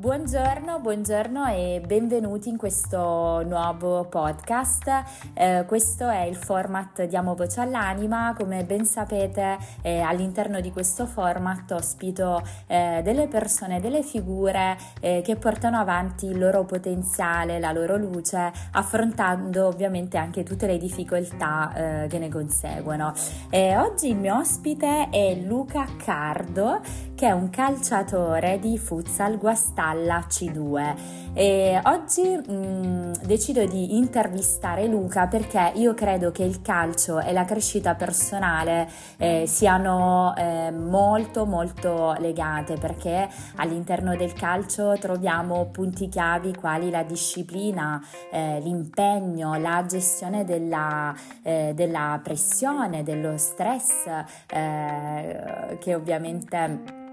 [0.00, 4.88] Buongiorno, buongiorno e benvenuti in questo nuovo podcast.
[5.34, 8.34] Eh, questo è il format Diamo voce all'anima.
[8.34, 15.20] Come ben sapete, eh, all'interno di questo format ospito eh, delle persone, delle figure eh,
[15.22, 21.74] che portano avanti il loro potenziale, la loro luce, affrontando ovviamente anche tutte le difficoltà
[21.74, 23.12] eh, che ne conseguono.
[23.50, 26.80] oggi il mio ospite è Luca Cardo,
[27.20, 30.94] che è un calciatore di futsal guastale alla C2
[31.34, 37.34] e oggi mh, mm, decido di intervistare Luca perché io credo che il calcio e
[37.34, 38.88] la crescita personale
[39.18, 47.02] eh, siano eh, molto molto legate perché all'interno del calcio troviamo punti chiavi quali la
[47.02, 48.02] disciplina,
[48.32, 54.06] eh, l'impegno, la gestione della, eh, della pressione, dello stress
[54.46, 57.08] eh, che ovviamente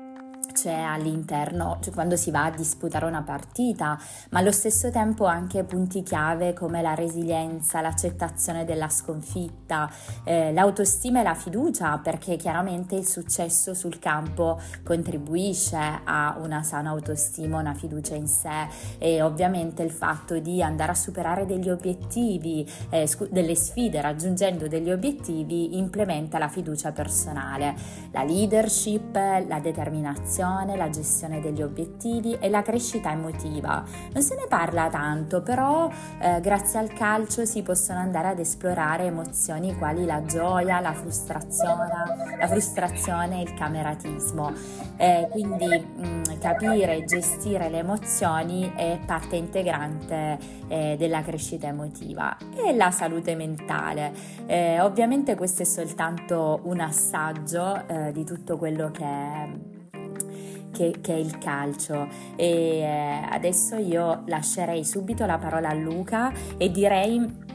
[0.58, 4.00] c'è all'interno, cioè quando si va a disputare una partita,
[4.31, 9.88] ma allo stesso tempo anche punti chiave come la resilienza, l'accettazione della sconfitta,
[10.23, 16.90] eh, l'autostima e la fiducia, perché chiaramente il successo sul campo contribuisce a una sana
[16.90, 22.68] autostima, una fiducia in sé e ovviamente il fatto di andare a superare degli obiettivi,
[22.90, 27.76] eh, scu- delle sfide raggiungendo degli obiettivi implementa la fiducia personale,
[28.12, 33.84] la leadership, la determinazione l'organizzazione, la gestione degli obiettivi e la crescita emotiva.
[34.14, 39.06] Non se ne parla tanto, però eh, grazie al calcio si possono andare ad esplorare
[39.06, 44.52] emozioni quali la gioia, la frustrazione, la frustrazione e il cameratismo.
[44.98, 51.68] Eh, quindi mh, mm, capire e gestire le emozioni è parte integrante eh, della crescita
[51.68, 54.12] emotiva e la salute mentale.
[54.45, 59.75] Eh, ovviamente questo è soltanto un assaggio eh, di tutto quello che
[60.78, 62.08] che, che, è il calcio.
[62.36, 67.46] E eh, adesso io lascerei subito la parola a Luca e direi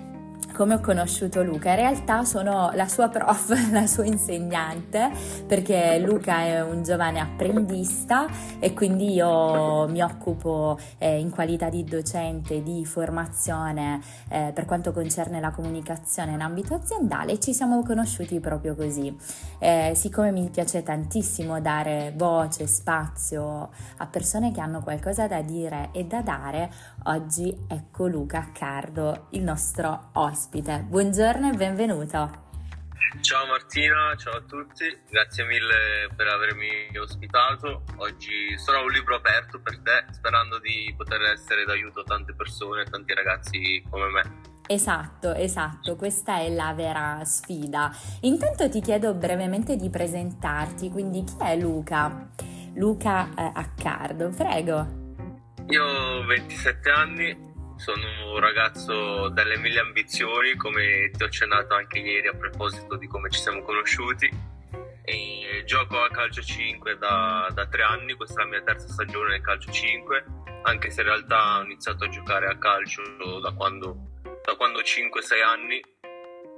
[0.53, 1.71] come ho conosciuto Luca.
[1.71, 5.11] In realtà sono la sua prof, la sua insegnante,
[5.47, 8.27] perché Luca è un giovane apprendista
[8.59, 14.93] e quindi io mi occupo eh, in qualità di docente di formazione eh, per quanto
[14.93, 19.17] concerne la comunicazione in ambito aziendale e ci siamo conosciuti proprio così.
[19.59, 25.89] Eh, siccome mi piace tantissimo dare voce, spazio a persone che hanno qualcosa da dire
[25.93, 26.71] e da dare,
[27.05, 30.85] oggi ecco Luca Cardo, il nostro ospite ospite.
[30.89, 32.51] Buongiorno e benvenuto.
[33.21, 37.85] Ciao Martina, ciao a tutti, grazie mille per avermi ospitato.
[37.97, 42.81] Oggi sarà un libro aperto per te, sperando di poter essere d'aiuto a tante persone,
[42.81, 44.41] a tanti ragazzi come me.
[44.67, 47.95] Esatto, esatto, questa è la vera sfida.
[48.23, 52.31] Intanto ti chiedo brevemente di presentarti, quindi chi è Luca?
[52.75, 55.01] Luca eh, Accardo, prego.
[55.69, 57.52] Io ho 27 anni,
[57.83, 63.09] sono un ragazzo dalle mille ambizioni, come ti ho accennato anche ieri a proposito di
[63.09, 64.31] come ci siamo conosciuti.
[65.05, 69.31] E gioco a calcio 5 da, da tre anni, questa è la mia terza stagione
[69.31, 70.25] nel calcio 5,
[70.63, 73.03] anche se in realtà ho iniziato a giocare a calcio
[73.41, 73.97] da quando,
[74.45, 75.83] da quando ho 5-6 anni,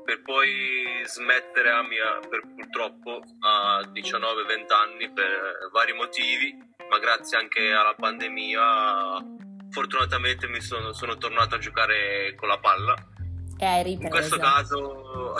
[0.04, 6.54] per poi smettere a mia, per, purtroppo a 19-20 anni per vari motivi,
[6.90, 9.43] ma grazie anche alla pandemia
[9.74, 12.94] fortunatamente mi sono, sono tornato a giocare con la palla.
[13.58, 14.06] E hai ripreso.
[14.06, 15.34] In questo caso,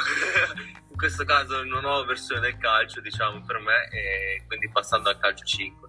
[0.91, 5.19] in questo caso una nuova versione del calcio, diciamo, per me, e quindi passando al
[5.19, 5.89] calcio 5.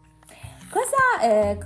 [0.70, 1.58] Cosa, eh,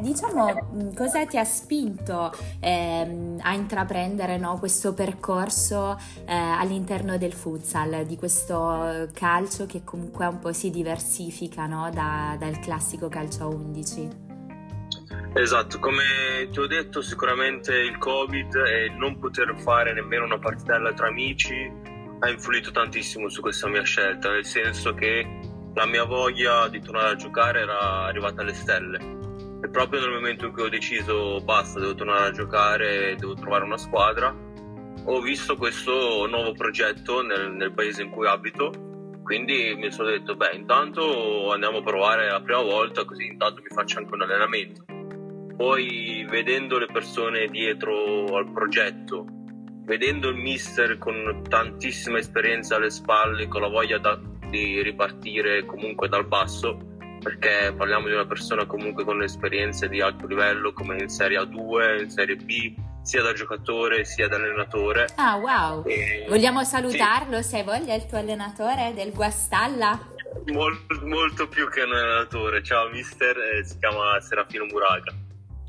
[0.00, 8.06] diciamo, cosa ti ha spinto eh, a intraprendere no, questo percorso eh, all'interno del futsal,
[8.06, 13.46] di questo calcio che comunque un po' si diversifica no, da, dal classico calcio a
[13.46, 14.23] 11?
[15.36, 20.38] Esatto, come ti ho detto sicuramente il Covid e il non poter fare nemmeno una
[20.38, 21.52] partitella tra amici
[22.20, 25.26] ha influito tantissimo su questa mia scelta, nel senso che
[25.74, 28.98] la mia voglia di tornare a giocare era arrivata alle stelle.
[29.60, 33.64] E proprio nel momento in cui ho deciso basta, devo tornare a giocare, devo trovare
[33.64, 34.32] una squadra,
[35.04, 38.70] ho visto questo nuovo progetto nel, nel paese in cui abito,
[39.24, 43.74] quindi mi sono detto beh intanto andiamo a provare la prima volta così intanto mi
[43.74, 44.84] faccio anche un allenamento
[45.56, 49.26] poi vedendo le persone dietro al progetto,
[49.84, 54.18] vedendo il mister con tantissima esperienza alle spalle, con la voglia da,
[54.48, 56.78] di ripartire comunque dal basso,
[57.20, 62.02] perché parliamo di una persona comunque con esperienze di alto livello come in Serie A2,
[62.02, 65.08] in Serie B, sia da giocatore sia da allenatore.
[65.16, 65.84] Ah wow!
[65.86, 66.26] E...
[66.28, 67.48] Vogliamo salutarlo sì.
[67.50, 70.12] se voglia il tuo allenatore del Guastalla?
[70.52, 72.62] Molto, molto più che un allenatore.
[72.62, 75.23] Ciao mister, eh, si chiama Serafino Muraga.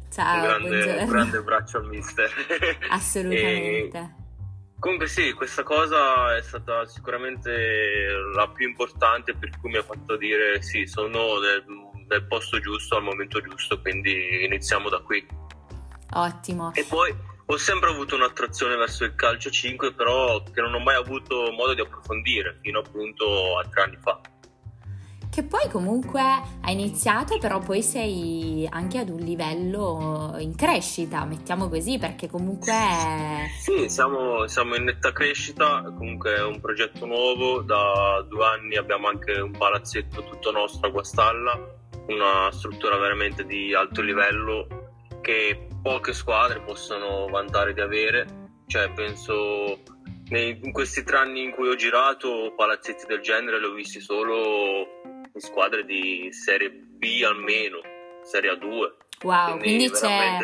[0.10, 2.32] Ciao, un grande, un grande braccio al mister.
[2.90, 3.98] Assolutamente.
[3.98, 4.14] e,
[4.80, 10.16] comunque sì, questa cosa è stata sicuramente la più importante per cui mi ha fatto
[10.16, 11.64] dire sì, sono nel,
[12.08, 15.26] nel posto giusto al momento giusto, quindi iniziamo da qui.
[16.14, 16.74] Ottimo.
[16.74, 17.14] E poi
[17.48, 21.74] ho sempre avuto un'attrazione verso il calcio 5, però che non ho mai avuto modo
[21.74, 24.20] di approfondire fino appunto a tre anni fa.
[25.36, 31.68] Che poi comunque hai iniziato, però poi sei anche ad un livello in crescita, mettiamo
[31.68, 32.72] così, perché comunque...
[33.60, 39.10] Sì, siamo, siamo in netta crescita, comunque è un progetto nuovo, da due anni abbiamo
[39.10, 41.60] anche un palazzetto tutto nostro a Guastalla,
[42.08, 44.68] una struttura veramente di alto livello
[45.20, 48.26] che poche squadre possono vantare di avere,
[48.68, 49.82] cioè penso
[50.30, 54.95] in questi tre anni in cui ho girato palazzetti del genere li ho visti solo
[55.36, 57.80] in squadre di Serie B almeno,
[58.24, 59.04] Serie A2.
[59.24, 60.40] Wow, quindi, quindi c'è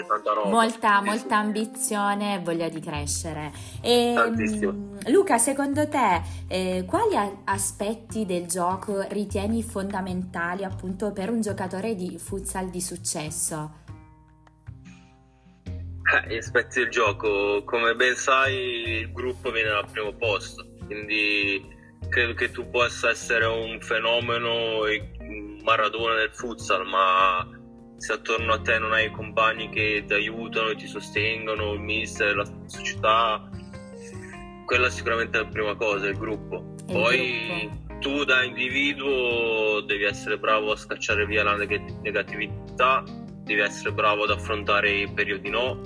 [0.45, 3.51] molta, molta ambizione e voglia di crescere.
[3.81, 4.97] E, Tantissimo.
[5.07, 7.15] Luca, secondo te eh, quali
[7.45, 13.79] aspetti del gioco ritieni fondamentali appunto per un giocatore di futsal di successo?
[15.63, 21.79] Eh, gli aspetti del gioco, come ben sai, il gruppo viene al primo posto, quindi
[22.09, 24.86] credo che tu possa essere un fenomeno
[25.63, 27.48] Maradona del futsal, ma
[27.98, 32.36] se attorno a te non hai compagni che ti aiutano e ti sostengono, il mister,
[32.36, 33.48] la società,
[34.65, 36.74] quella sicuramente è la prima cosa, il gruppo.
[36.80, 38.00] Il Poi gruppo.
[38.00, 43.04] tu da individuo devi essere bravo a scacciare via la negatività,
[43.44, 45.80] devi essere bravo ad affrontare i periodi no,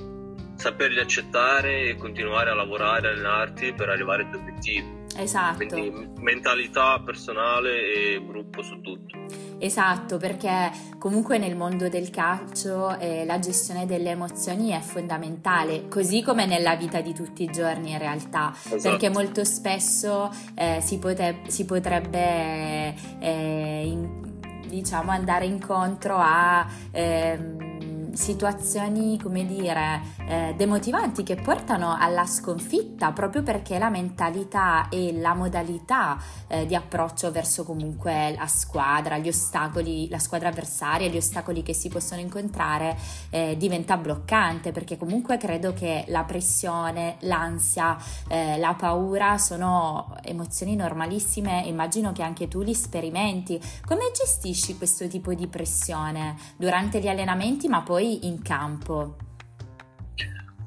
[0.55, 4.94] saperli accettare e continuare a lavorare, allenarti per arrivare ai tuoi obiettivi.
[5.17, 5.65] Esatto.
[5.65, 9.17] Quindi mentalità personale e gruppo su tutto.
[9.57, 16.21] Esatto, perché comunque nel mondo del calcio eh, la gestione delle emozioni è fondamentale, così
[16.21, 18.81] come nella vita di tutti i giorni in realtà, esatto.
[18.81, 28.11] perché molto spesso eh, si, pote- si, potrebbe eh, in, diciamo andare incontro a ehm,
[28.15, 35.33] situazioni, come dire, eh, demotivanti che portano alla sconfitta proprio perché la mentalità e la
[35.33, 36.17] modalità
[36.47, 41.73] eh, di approccio verso comunque la squadra, gli ostacoli, la squadra avversaria, gli ostacoli che
[41.73, 42.95] si possono incontrare
[43.31, 50.75] eh, diventa bloccante perché comunque credo che la pressione, l'ansia, eh, la paura sono emozioni
[50.75, 53.59] normalissime, immagino che anche tu li sperimenti.
[53.83, 59.34] Come gestisci questo tipo di pressione durante gli allenamenti ma poi poi in campo?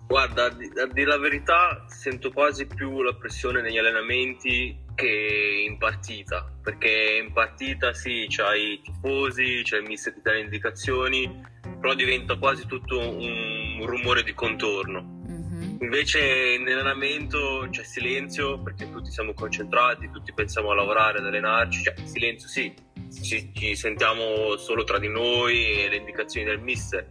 [0.09, 6.51] Guarda, a dire la verità, sento quasi più la pressione negli allenamenti che in partita,
[6.63, 11.45] perché in partita sì, c'hai i tifosi, c'è il mister che dà le indicazioni,
[11.79, 15.03] però diventa quasi tutto un rumore di contorno.
[15.03, 15.77] Mm-hmm.
[15.83, 21.95] Invece nell'allenamento c'è silenzio perché tutti siamo concentrati, tutti pensiamo a lavorare, ad allenarci, cioè
[22.05, 22.75] silenzio sì,
[23.23, 27.11] ci, ci sentiamo solo tra di noi e le indicazioni del mister,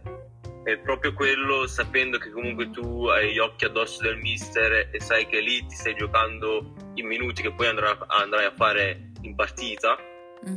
[0.72, 5.26] è proprio quello sapendo che comunque tu hai gli occhi addosso del mister e sai
[5.26, 9.96] che lì ti stai giocando i minuti che poi andrai, andrai a fare in partita,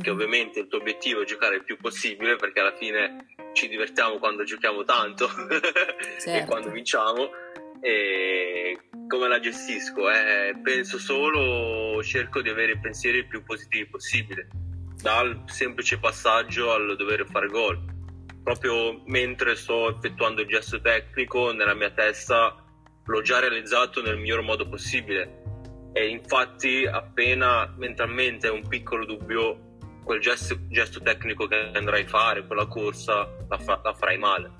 [0.02, 4.18] che ovviamente il tuo obiettivo è giocare il più possibile perché alla fine ci divertiamo
[4.18, 5.30] quando giochiamo tanto
[6.20, 6.30] certo.
[6.30, 7.30] e quando vinciamo.
[7.80, 8.78] E
[9.08, 10.10] come la gestisco?
[10.10, 14.46] Eh, penso solo, cerco di avere i pensieri più positivi possibile,
[15.00, 17.91] dal semplice passaggio al dover fare gol
[18.42, 22.56] proprio mentre sto effettuando il gesto tecnico nella mia testa
[23.04, 25.40] l'ho già realizzato nel miglior modo possibile.
[25.92, 29.70] E infatti appena mentalmente un piccolo dubbio
[30.04, 34.50] quel gesto, gesto tecnico che andrai a fare, quella corsa la, fa, la farai male.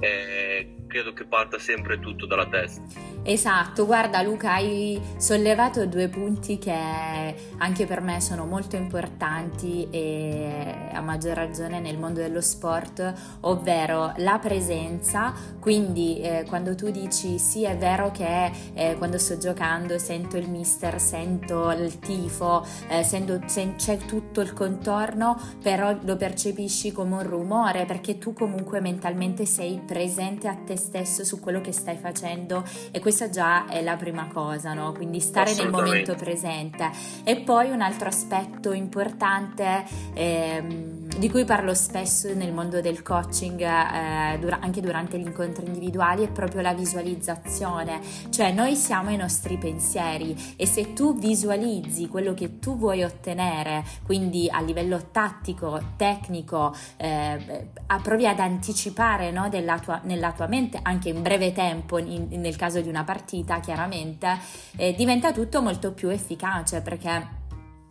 [0.00, 2.82] E credo che parta sempre tutto dalla testa.
[3.22, 10.90] Esatto, guarda Luca, hai sollevato due punti che anche per me sono molto importanti e
[10.92, 17.38] a maggior ragione nel mondo dello sport, ovvero la presenza, quindi eh, quando tu dici
[17.38, 23.02] sì è vero che eh, quando sto giocando sento il mister, sento il tifo, eh,
[23.02, 28.80] sento, sen- c'è tutto il contorno, però lo percepisci come un rumore perché tu comunque
[28.80, 33.82] mentalmente sei presente a te stesso su quello che stai facendo e questa già è
[33.82, 34.92] la prima cosa, no?
[34.92, 36.90] Quindi stare nel momento presente.
[37.24, 39.84] E poi un altro aspetto importante
[40.14, 45.66] ehm, di cui parlo spesso nel mondo del coaching eh, dura- anche durante gli incontri
[45.66, 52.08] individuali è proprio la visualizzazione, cioè noi siamo i nostri pensieri e se tu visualizzi
[52.08, 57.68] quello che tu vuoi ottenere, quindi a livello tattico, tecnico, eh,
[58.02, 59.48] provi ad anticipare no,
[59.82, 64.38] tua, nella tua mente anche in breve tempo, in, nel caso di una partita chiaramente,
[64.76, 67.40] eh, diventa tutto molto più efficace perché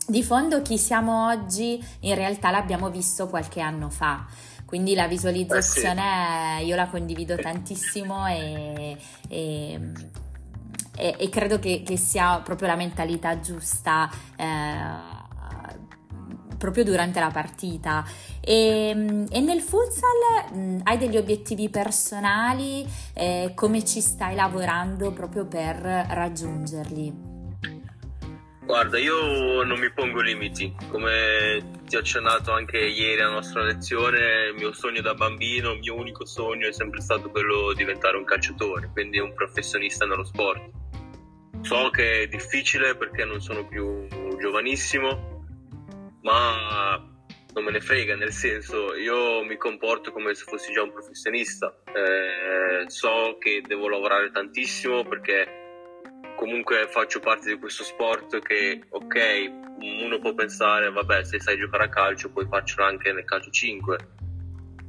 [0.07, 4.25] di fondo chi siamo oggi in realtà l'abbiamo visto qualche anno fa.
[4.65, 6.65] Quindi la visualizzazione eh sì.
[6.67, 8.97] io la condivido tantissimo e,
[9.27, 9.91] e,
[10.95, 15.20] e, e credo che, che, sia proprio la mentalità giusta eh,
[16.61, 18.05] proprio durante la partita.
[18.39, 22.85] E, nel futsal mh, hai degli obiettivi personali?
[23.15, 27.29] Eh, come ci stai lavorando proprio per raggiungerli?
[28.63, 34.49] Guarda, io non mi pongo limiti, come ti ho accennato anche ieri alla nostra lezione,
[34.49, 38.15] il mio sogno da bambino, il mio unico sogno è sempre stato quello di diventare
[38.15, 40.69] un calciatore, quindi un professionista nello sport.
[41.61, 44.07] So che è difficile perché non sono più
[44.39, 45.30] giovanissimo,
[46.21, 47.09] ma
[47.53, 51.75] non me ne frega, nel senso io mi comporto come se fossi già un professionista,
[51.85, 55.59] eh, so che devo lavorare tantissimo perché
[56.35, 59.51] comunque faccio parte di questo sport che, ok,
[60.03, 63.97] uno può pensare, vabbè, se sai giocare a calcio puoi farcelo anche nel calcio 5.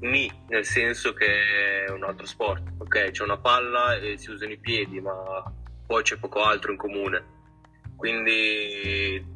[0.00, 3.10] Ni, nel senso che è un altro sport, ok?
[3.10, 5.44] C'è una palla e si usano i piedi, ma
[5.86, 7.24] poi c'è poco altro in comune.
[7.96, 9.31] Quindi...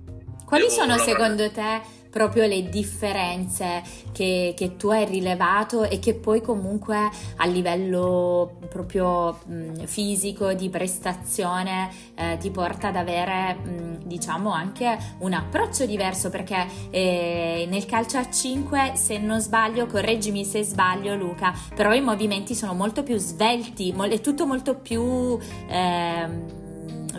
[0.46, 6.40] Quali sono secondo te proprio le differenze che, che, tu hai rilevato e che poi
[6.40, 6.96] comunque
[7.36, 14.96] a livello proprio mh, fisico di prestazione eh, ti porta ad avere mh, diciamo anche
[15.18, 16.30] un approccio diverso?
[16.30, 22.00] Perché eh, nel calcio a 5 se non sbaglio correggimi se sbaglio Luca però i
[22.00, 25.38] movimenti sono molto più svelti è tutto molto più
[25.68, 26.64] eh,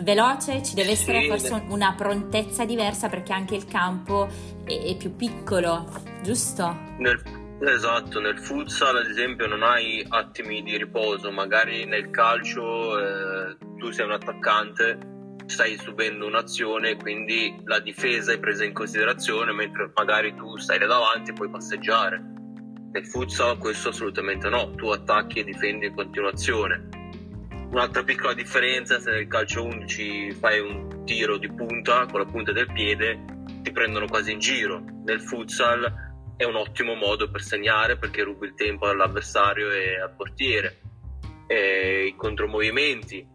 [0.02, 4.28] veloce, ci deve essere sì, forse una prontezza diversa perché anche il campo
[4.64, 5.86] è, è più piccolo,
[6.22, 6.76] giusto?
[6.98, 7.20] Nel,
[7.60, 13.90] esatto, nel futsal ad esempio non hai attimi di riposo, magari nel calcio eh, tu
[13.90, 14.98] sei un attaccante,
[15.46, 20.86] stai subendo un'azione, quindi la difesa è presa in considerazione, mentre magari tu stai da
[20.86, 22.22] davanti e puoi passeggiare.
[22.90, 26.97] Nel futsal questo assolutamente no, tu attacchi e difendi in continuazione
[27.70, 32.50] Un'altra piccola differenza, se nel calcio 11 fai un tiro di punta con la punta
[32.50, 33.22] del piede,
[33.62, 34.82] ti prendono quasi in giro.
[35.04, 36.06] Nel futsal
[36.36, 40.80] è un ottimo modo per segnare perché rubi il tempo all'avversario e al portiere.
[41.46, 43.26] E I contromovimenti,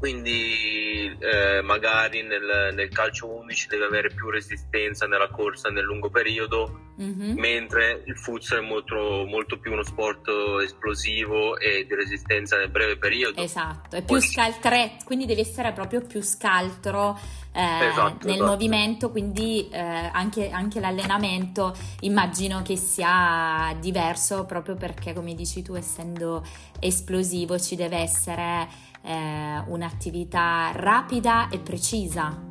[0.00, 6.08] quindi eh, magari nel, nel, calcio 11 deve avere più resistenza nella corsa nel lungo
[6.08, 7.38] periodo, mm-hmm.
[7.38, 10.26] mentre il futsal è molto, molto, più uno sport
[10.62, 13.42] esplosivo e di resistenza nel breve periodo.
[13.42, 14.90] Esatto, è più Poi...
[15.04, 17.18] quindi devi essere proprio più scaltro
[17.52, 18.50] eh, esatto, nel esatto.
[18.50, 25.74] movimento, quindi eh, anche, anche l'allenamento immagino che sia diverso proprio perché come dici tu
[25.74, 26.42] essendo
[26.78, 32.48] esplosivo ci deve essere eh, un'attività rapida e precisa.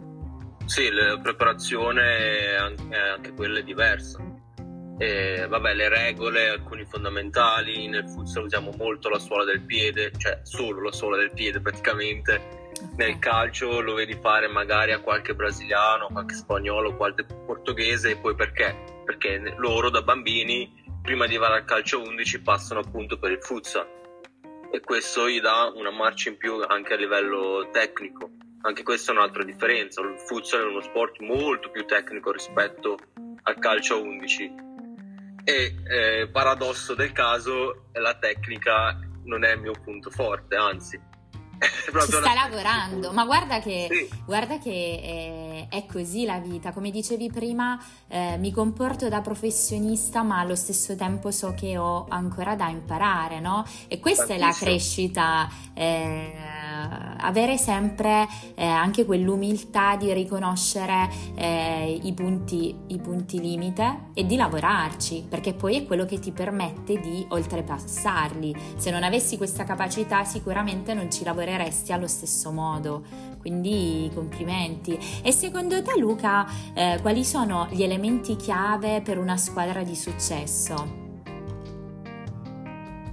[0.66, 4.24] Sì, la preparazione è anche, quella è diversa.
[4.98, 10.42] E, vabbè, le regole, alcuni fondamentali, nel futsal usiamo molto la suola del piede, cioè
[10.44, 12.58] solo la suola del piede praticamente.
[12.72, 12.96] Okay.
[12.98, 18.36] Nel calcio lo vedi fare magari a qualche brasiliano, qualche spagnolo, qualche portoghese, e poi
[18.36, 19.02] perché?
[19.06, 23.98] Perché loro da bambini, prima di arrivare al calcio 11, passano appunto per il futsal
[24.72, 28.32] e questo gli dà una marcia in più anche a livello tecnico.
[28.62, 32.98] Anche questa è un'altra differenza, il futsal è uno sport molto più tecnico rispetto
[33.44, 34.68] al calcio a 11
[35.46, 41.00] e eh, paradosso del caso la tecnica non è il mio punto forte, anzi
[41.60, 44.10] ci sta lavorando, ma guarda che, sì.
[44.26, 50.24] guarda che è, è, così la vita, come dicevi prima eh, mi comporto da professionista
[50.24, 53.66] ma allo stesso tempo so che ho ancora da imparare, no?
[53.88, 54.50] E questa Tantissimo.
[54.50, 55.50] è la crescita.
[55.74, 56.59] Eh,
[57.18, 64.36] avere sempre eh, anche quell'umiltà di riconoscere eh, i, punti, i punti limite e di
[64.36, 68.56] lavorarci, perché poi è quello che ti permette di oltrepassarli.
[68.78, 73.28] Se non avessi questa capacità sicuramente non ci lavoreresti allo stesso modo.
[73.40, 75.00] Quindi complimenti.
[75.22, 81.09] E secondo te Luca, eh, quali sono gli elementi chiave per una squadra di successo?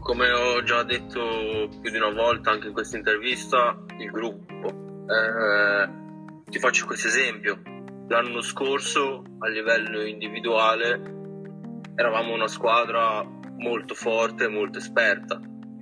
[0.06, 4.68] Come ho già detto più di una volta anche in questa intervista, il gruppo.
[5.04, 5.88] Eh,
[6.48, 7.60] ti faccio questo esempio.
[8.06, 11.02] L'anno scorso a livello individuale
[11.96, 13.20] eravamo una squadra
[13.58, 15.40] molto forte, molto esperta,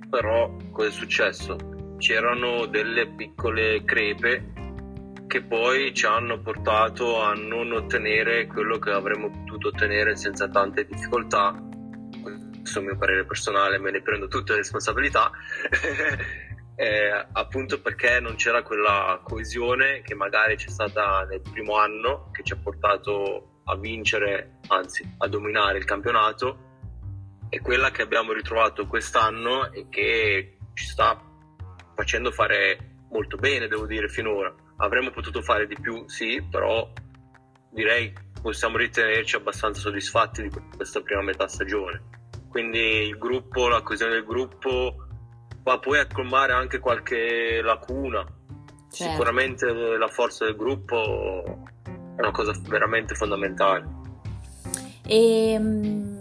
[0.09, 1.95] però cosa è successo?
[1.99, 4.53] C'erano delle piccole crepe
[5.27, 10.87] che poi ci hanno portato a non ottenere quello che avremmo potuto ottenere senza tante
[10.87, 11.73] difficoltà.
[12.65, 15.31] Il mio parere personale, me ne prendo tutte le responsabilità.
[16.75, 22.43] eh, appunto perché non c'era quella coesione che magari c'è stata nel primo anno che
[22.43, 26.73] ci ha portato a vincere, anzi a dominare il campionato
[27.49, 31.21] e quella che abbiamo ritrovato quest'anno e che ci sta
[31.95, 34.53] facendo fare molto bene, devo dire, finora.
[34.77, 36.91] Avremmo potuto fare di più, sì, però
[37.71, 42.24] direi possiamo ritenerci abbastanza soddisfatti di questa prima metà stagione.
[42.55, 44.95] Quindi il gruppo, la coesione del gruppo
[45.63, 48.23] va poi a colmare anche qualche lacuna.
[48.89, 49.11] Certo.
[49.11, 51.43] Sicuramente la forza del gruppo
[51.83, 53.85] è una cosa veramente fondamentale.
[55.05, 56.14] E ehm,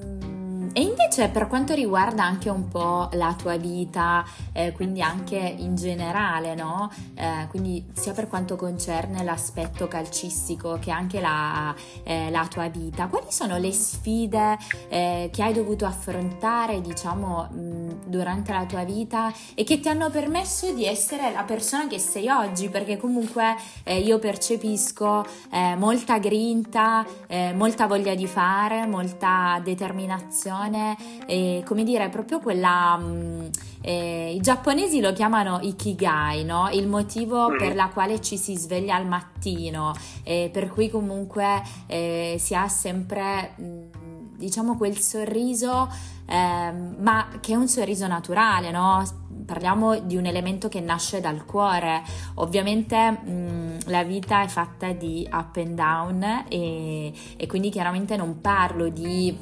[0.77, 5.77] e invece per quanto riguarda anche un po' la tua vita, eh, quindi anche in
[5.77, 6.91] generale, no?
[7.15, 13.07] Eh, quindi sia per quanto concerne l'aspetto calcistico che anche la, eh, la tua vita,
[13.07, 19.33] quali sono le sfide eh, che hai dovuto affrontare, diciamo, mh, durante la tua vita
[19.55, 22.69] e che ti hanno permesso di essere la persona che sei oggi?
[22.69, 23.55] Perché comunque
[23.85, 27.07] eh, io percepisco eh, molta grinta,
[27.55, 32.97] molta voglia di fare, molta determinazione passione, e, come dire, proprio quella...
[32.97, 33.47] Mh, mm,
[33.87, 36.71] eh, I giapponesi lo chiamano ikigai, no?
[36.71, 37.59] il motivo mm.
[37.59, 39.93] per la quale ci si sveglia al mattino,
[40.23, 45.91] eh, per cui comunque eh, si ha sempre, mh, mm, diciamo, quel sorriso,
[46.27, 49.03] ehm, ma che è un sorriso naturale, no?
[49.45, 52.03] Parliamo di un elemento che nasce dal cuore.
[52.37, 58.17] Ovviamente mh, mm, la vita è fatta di up and down e, e quindi chiaramente
[58.17, 59.37] non parlo di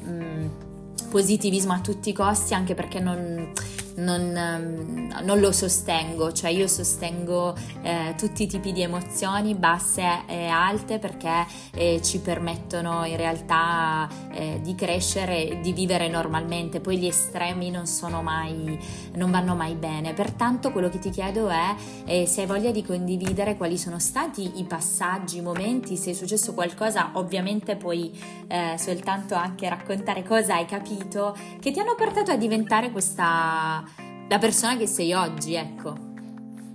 [1.13, 3.53] positivismo a tutti i costi anche perché non,
[3.97, 10.23] non, ehm, non, lo sostengo, cioè io sostengo eh, tutti i tipi di emozioni, basse
[10.27, 16.81] e alte, perché eh, ci permettono in realtà eh, di crescere di vivere normalmente.
[16.81, 18.79] Poi gli estremi non sono mai,
[19.15, 20.15] non vanno mai bene.
[20.15, 24.59] Pertanto quello che ti chiedo è eh, se hai voglia di condividere quali sono stati
[24.59, 28.11] i passaggi, i momenti, se è successo qualcosa, ovviamente puoi
[28.49, 33.83] eh, soltanto anche raccontare cosa hai capito che ti hanno portato a diventare questa
[34.29, 35.95] la persona che sei oggi, ecco.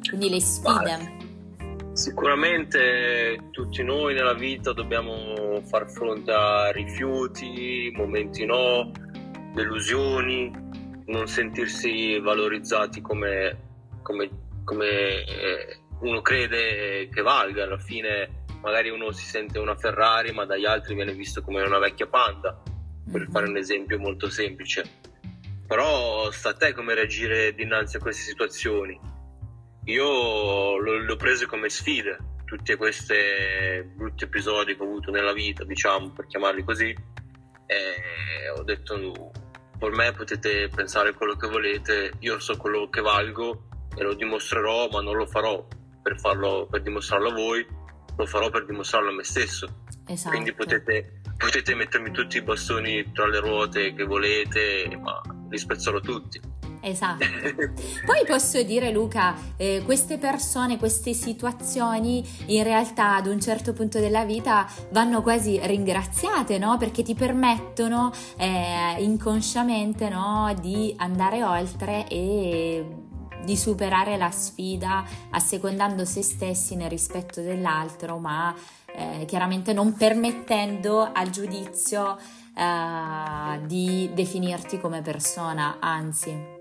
[0.08, 1.16] Quindi le sfide.
[1.94, 8.92] Sicuramente tutti noi nella vita dobbiamo far fronte a rifiuti, momenti no,
[9.54, 10.52] delusioni,
[11.06, 13.58] non sentirsi valorizzati come,
[14.04, 14.30] come,
[14.64, 17.64] come eh, uno crede che valga.
[17.64, 21.80] Alla fine magari uno si sente una Ferrari ma dagli altri viene visto come una
[21.80, 22.62] vecchia Panda,
[23.12, 23.32] per mm-hmm.
[23.32, 24.84] fare un esempio molto semplice
[25.68, 29.00] però sta a te come reagire dinanzi a queste situazioni.
[29.86, 33.14] Io le ho prese come sfide, tutti questi
[33.94, 36.96] brutti episodi che ho avuto nella vita, diciamo, per chiamarli così,
[37.66, 39.32] e ho detto
[39.78, 44.88] per me potete pensare quello che volete, io so quello che valgo e lo dimostrerò,
[44.90, 45.68] ma non lo farò
[46.02, 47.68] per, farlo, per dimostrarlo a voi,
[48.16, 49.84] lo farò per dimostrarlo a me stesso.
[50.08, 50.30] Esatto.
[50.30, 56.00] Quindi potete, potete mettermi tutti i bastoni tra le ruote che volete, ma li spezzerò
[56.00, 56.40] tutti.
[56.82, 57.26] Esatto.
[58.06, 64.00] Poi posso dire Luca, eh, queste persone, queste situazioni in realtà ad un certo punto
[64.00, 66.78] della vita vanno quasi ringraziate, no?
[66.78, 70.54] Perché ti permettono eh, inconsciamente no?
[70.62, 72.86] di andare oltre e
[73.44, 78.54] di superare la sfida assecondando se stessi nel rispetto dell'altro, ma
[78.94, 82.18] eh, chiaramente non permettendo al giudizio
[82.58, 86.56] eh, di definirti come persona, anzi.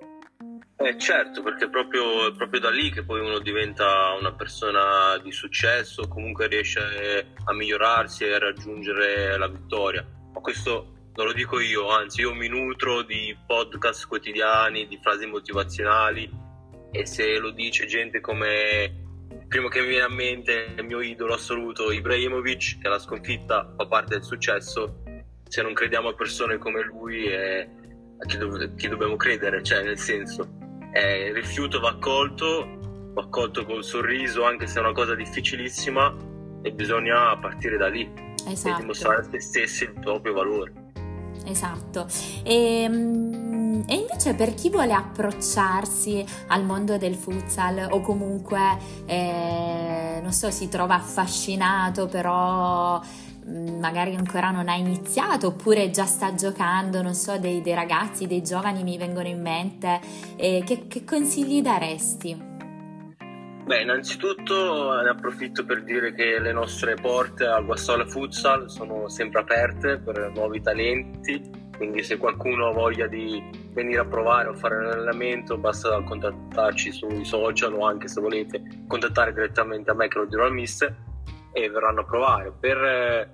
[0.78, 5.32] Eh certo, perché è proprio, proprio, da lì che poi uno diventa una persona di
[5.32, 10.06] successo, comunque riesce a migliorarsi e a raggiungere la vittoria.
[10.35, 15.24] Ma questo non lo dico io, anzi io mi nutro di podcast quotidiani, di frasi
[15.24, 16.30] motivazionali
[16.92, 19.04] e se lo dice gente come
[19.48, 23.87] primo che mi viene a mente il mio idolo assoluto Ibrahimovic, che la sconfitta fa
[23.87, 25.02] parte del successo,
[25.48, 27.68] se non crediamo a persone come lui eh,
[28.18, 30.48] a chi, do- chi, dobbiamo credere, cioè nel senso
[30.92, 32.78] eh, il rifiuto va accolto,
[33.12, 36.14] va accolto col sorriso anche se è una cosa difficilissima
[36.62, 38.11] e bisogna partire da lì
[38.48, 38.76] esatto.
[38.76, 40.72] e dimostrare a se stessi il proprio valore.
[41.44, 42.06] Esatto.
[42.42, 50.18] E, ehm, e, invece per chi vuole approcciarsi al mondo del futsal o comunque, eh,
[50.22, 53.00] non so, si trova affascinato però
[53.46, 58.42] magari ancora non ha iniziato oppure già sta giocando, non so, dei, dei ragazzi, dei
[58.42, 60.00] giovani mi vengono in mente,
[60.37, 62.54] eh, che, che consigli daresti?
[63.66, 69.40] Beh, innanzitutto ne approfitto per dire che le nostre porte al Guassola Futsal sono sempre
[69.40, 74.76] aperte per nuovi talenti, quindi se qualcuno ha voglia di venire a provare o fare
[74.76, 80.18] un allenamento basta contattarci sui social o anche se volete contattare direttamente a me che
[80.18, 80.94] lo dirò al mister
[81.57, 82.53] e verranno a provare.
[82.53, 83.31] Per eh,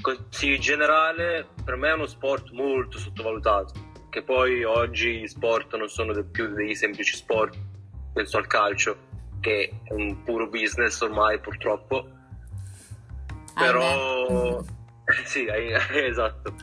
[0.00, 3.74] consigli generale, per me è uno sport molto sottovalutato,
[4.08, 7.58] che poi oggi gli sport non sono più dei semplici sport,
[8.14, 9.06] penso al calcio
[9.40, 12.08] che è un puro business ormai purtroppo.
[13.54, 14.64] Però
[15.24, 15.46] sì,
[15.92, 16.54] esatto.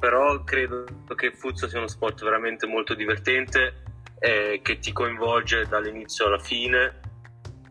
[0.00, 0.84] Però credo
[1.14, 3.82] che il futsal sia uno sport veramente molto divertente
[4.18, 6.98] eh, che ti coinvolge dall'inizio alla fine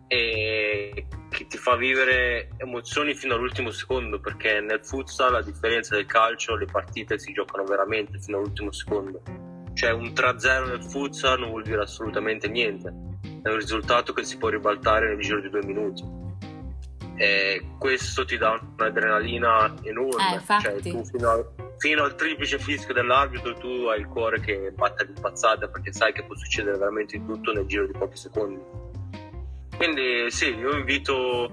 [0.07, 6.05] e che ti fa vivere emozioni fino all'ultimo secondo perché nel futsal a differenza del
[6.05, 9.21] calcio le partite si giocano veramente fino all'ultimo secondo
[9.73, 13.07] cioè un 3-0 nel futsal non vuol dire assolutamente niente
[13.41, 16.03] è un risultato che si può ribaltare nel giro di due minuti.
[17.15, 20.35] E questo ti dà un'adrenalina enorme.
[20.35, 21.45] Eh, cioè, tu fino, a,
[21.77, 26.23] fino, al triplice fischio dell'arbitro tu hai il cuore che batte all'impazzata perché sai che
[26.23, 28.61] può succedere veramente di tutto nel giro di pochi secondi.
[29.79, 31.49] Quindi sì, io invito,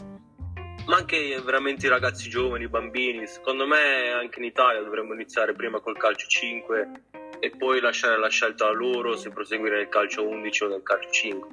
[0.87, 5.53] ma anche veramente i ragazzi giovani, i bambini, secondo me anche in Italia dovremmo iniziare
[5.53, 6.91] prima col calcio 5
[7.39, 11.09] e poi lasciare la scelta a loro se proseguire nel calcio 11 o nel calcio
[11.09, 11.49] 5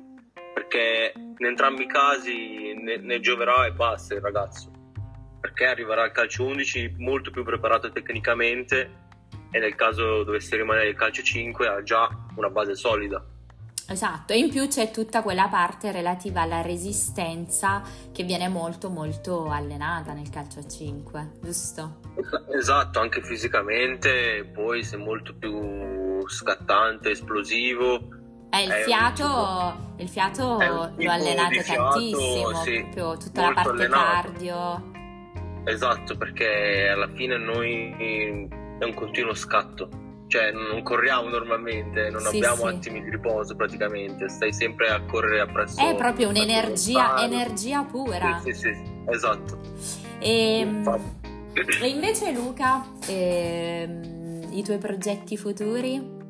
[0.51, 4.71] perché in entrambi i casi ne, ne gioverà e basta il ragazzo,
[5.41, 9.01] perché arriverà al calcio 11 molto più preparato tecnicamente
[9.51, 13.23] e nel caso dovesse rimanere il calcio 5 ha già una base solida.
[13.87, 19.49] Esatto, e in più c'è tutta quella parte relativa alla resistenza che viene molto molto
[19.49, 21.99] allenata nel calcio a 5, giusto?
[22.55, 30.43] Esatto, anche fisicamente, poi sei molto più scattante, esplosivo, eh, il, fiato, il fiato
[30.95, 34.03] lo allenate fiato, tantissimo, sì, proprio tutta la parte allenato.
[34.03, 34.91] cardio.
[35.65, 37.95] Esatto, perché alla fine noi
[38.79, 39.89] è un continuo scatto,
[40.33, 42.75] cioè non corriamo normalmente, non sì, abbiamo sì.
[42.75, 45.79] attimi di riposo praticamente, stai sempre a correre appresso.
[45.79, 48.41] È proprio un'energia energia pura.
[48.43, 49.59] Sì, sì, sì, esatto.
[50.17, 51.19] E, ehm,
[51.53, 56.21] e invece Luca, ehm, i tuoi progetti futuri?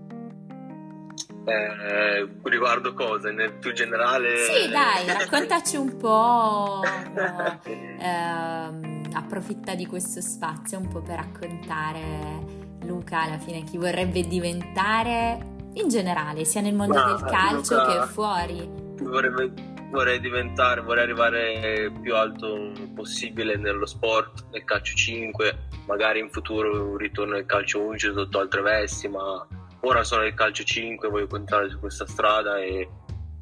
[1.46, 3.32] Eh, riguardo cosa?
[3.32, 4.36] Nel più generale?
[4.36, 6.82] Sì, dai, raccontaci un po'.
[7.14, 7.60] No,
[8.04, 15.52] ehm, approfitta di questo spazio un po' per raccontare Luca alla fine chi vorrebbe diventare
[15.74, 18.70] in generale, sia nel mondo Ma, del calcio Luca, che fuori.
[19.02, 19.54] Vorrei,
[19.90, 26.92] vorrei diventare, vorrei arrivare più alto possibile nello sport, nel calcio 5, magari in futuro
[26.92, 29.46] un ritorno al calcio 11 sotto altre vesti, ma
[29.82, 32.88] ora sono nel calcio 5, voglio continuare su questa strada e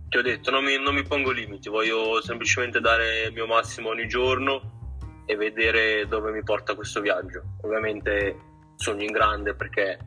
[0.08, 3.90] ti ho detto non mi, non mi pongo limiti, voglio semplicemente dare il mio massimo
[3.90, 4.80] ogni giorno
[5.26, 7.44] e vedere dove mi porta questo viaggio.
[7.62, 8.50] Ovviamente
[8.82, 9.98] sogno in grande perché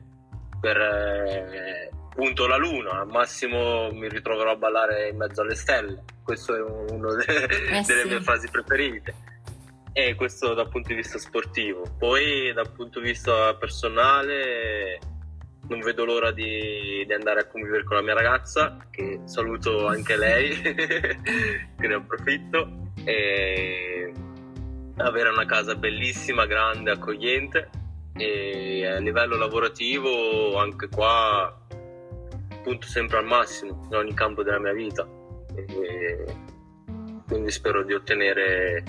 [0.60, 6.02] per eh, punto la luna, al massimo mi ritroverò a ballare in mezzo alle stelle,
[6.22, 6.60] questo è
[6.92, 8.08] una de- eh delle sì.
[8.08, 9.14] mie frasi preferite.
[9.92, 11.84] E questo dal punto di vista sportivo.
[11.96, 14.98] Poi dal punto di vista personale
[15.68, 20.16] non vedo l'ora di, di, andare a convivere con la mia ragazza, che saluto anche
[20.16, 24.12] lei, che ne approfitto, e
[24.96, 27.82] avere una casa bellissima, grande, accogliente
[28.16, 31.56] e a livello lavorativo anche qua
[32.62, 35.06] punto sempre al massimo in ogni campo della mia vita
[35.54, 36.24] e
[37.26, 38.84] quindi spero di ottenere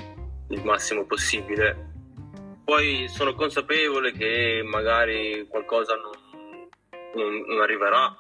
[0.50, 1.94] il massimo possibile
[2.64, 6.26] poi sono consapevole che magari qualcosa non
[7.16, 8.16] non, non arriverà.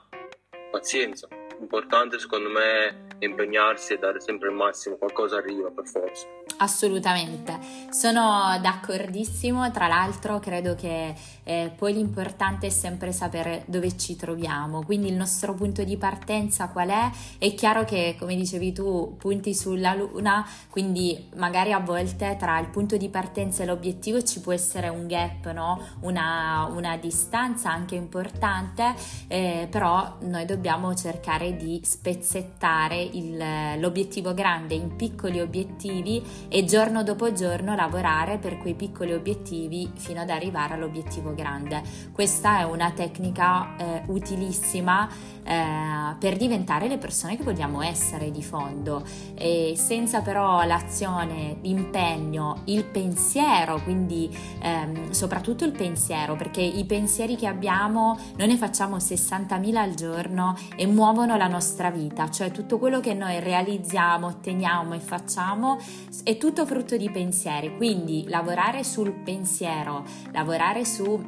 [0.71, 1.27] Pazienza.
[1.57, 6.25] L'importante secondo me è impegnarsi e dare sempre il massimo, qualcosa arriva per forza.
[6.58, 7.58] Assolutamente,
[7.89, 14.84] sono d'accordissimo, tra l'altro credo che eh, poi l'importante è sempre sapere dove ci troviamo,
[14.84, 17.10] quindi il nostro punto di partenza qual è?
[17.38, 22.69] È chiaro che come dicevi tu punti sulla luna, quindi magari a volte tra il
[22.69, 25.80] punto di partenza e l'obiettivo ci può essere un gap, no?
[26.01, 28.93] una, una distanza anche importante,
[29.28, 37.03] eh, però noi dobbiamo cercare di spezzettare il, l'obiettivo grande in piccoli obiettivi e giorno
[37.03, 41.81] dopo giorno lavorare per quei piccoli obiettivi fino ad arrivare all'obiettivo grande.
[42.11, 45.09] Questa è una tecnica eh, utilissima
[45.45, 49.03] eh, per diventare le persone che vogliamo essere di fondo.
[49.36, 57.36] E senza però l'azione, l'impegno, il pensiero, quindi ehm, soprattutto il pensiero, perché i pensieri
[57.36, 62.79] che abbiamo noi ne facciamo 60.000 al giorno e muovono la nostra vita, cioè tutto
[62.79, 65.77] quello che noi realizziamo, otteniamo e facciamo
[66.23, 71.21] è tutto frutto di pensieri, quindi lavorare sul pensiero, lavorare su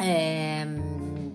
[0.00, 1.32] ehm,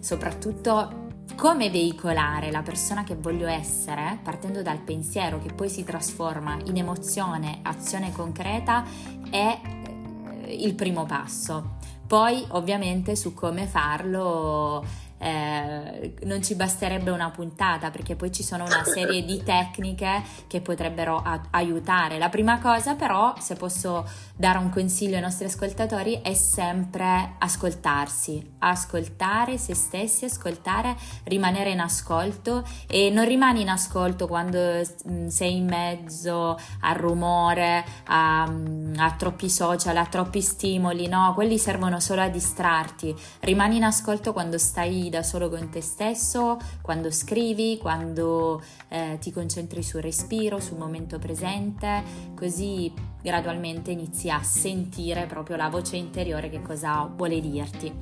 [0.00, 1.03] soprattutto
[1.36, 6.76] come veicolare la persona che voglio essere, partendo dal pensiero che poi si trasforma in
[6.76, 8.84] emozione, azione concreta,
[9.30, 11.76] è eh, il primo passo.
[12.06, 14.84] Poi ovviamente su come farlo
[15.18, 20.60] eh, non ci basterebbe una puntata perché poi ci sono una serie di tecniche che
[20.60, 22.18] potrebbero a- aiutare.
[22.18, 28.54] La prima cosa però, se posso dare un consiglio ai nostri ascoltatori, è sempre ascoltarsi,
[28.58, 35.56] ascoltare se stessi, ascoltare, rimanere in ascolto e non rimani in ascolto quando mm, sei
[35.56, 41.32] in mezzo al rumore, a, mm, a troppi social, a troppi stimoli, no?
[41.34, 43.14] Quelli servono solo a distrarti.
[43.40, 49.32] Rimani in ascolto quando stai da solo con te stesso, quando scrivi, quando eh, ti
[49.32, 52.02] concentri sul respiro, sul momento presente,
[52.34, 57.92] così gradualmente inizi a sentire proprio la voce interiore che cosa vuole dirti.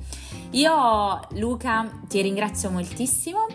[0.51, 3.47] Io Luca ti ringrazio moltissimo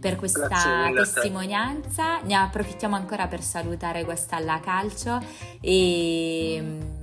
[0.00, 5.20] per questa testimonianza, ne approfittiamo ancora per salutare questa alla calcio
[5.60, 6.96] e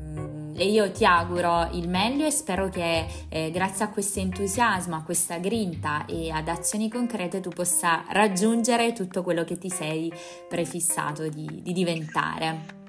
[0.57, 5.03] e io ti auguro il meglio e spero che eh, grazie a questo entusiasmo, a
[5.03, 10.11] questa grinta e ad azioni concrete tu possa raggiungere tutto quello che ti sei
[10.47, 12.83] prefissato di, di diventare.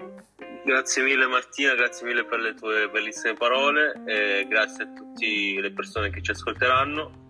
[0.64, 5.72] Grazie mille Martina, grazie mille per le tue bellissime parole e grazie a tutte le
[5.72, 7.24] persone che ci ascolteranno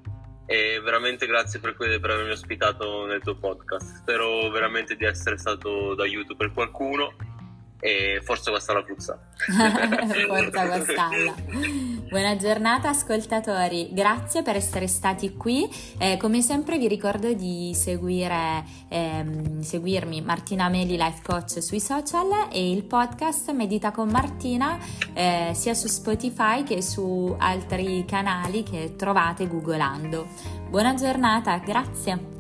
[0.47, 3.97] e veramente grazie per, per avermi ospitato nel tuo podcast.
[3.97, 7.15] Spero veramente di essere stato d'aiuto per qualcuno
[7.87, 9.17] e forza questa la puzza.
[10.27, 11.35] forza quest'alla.
[12.09, 15.69] Buona giornata ascoltatori, grazie per essere stati qui.
[15.99, 22.49] Eh, come sempre vi ricordo di seguire, ehm, seguirmi Martina Meli Life Coach sui social
[22.51, 24.79] e il podcast Medita con Martina
[25.15, 30.27] eh, sia su Spotify che su altri canali che trovate googolando.
[30.69, 32.36] Buona giornata, grazie.